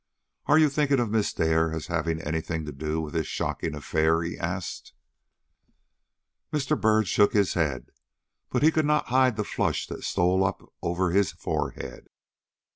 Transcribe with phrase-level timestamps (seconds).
[0.47, 3.75] "Are you thinking of Miss Dare as having any thing to do with this shocking
[3.75, 4.93] affair?" he asked.
[6.51, 6.75] Mr.
[6.75, 7.91] Byrd shook his head,
[8.49, 12.07] but could not hide the flush that stole up over his forehead.